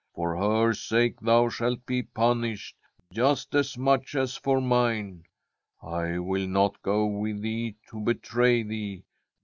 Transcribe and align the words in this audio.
For 0.15 0.35
her 0.35 0.73
sake 0.73 1.19
thou 1.19 1.49
shalt 1.49 1.85
be 1.85 2.01
punished, 2.01 2.75
just 3.13 3.53
as 3.53 3.77
much 3.77 4.15
as 4.15 4.35
for 4.35 4.59
mine. 4.59 5.25
I 5.79 6.17
will 6.17 6.47
not 6.47 6.81
go 6.81 7.05
with 7.05 7.41
thee 7.43 7.75
to 7.89 7.99
betray 7.99 8.63
thee. 8.63 9.03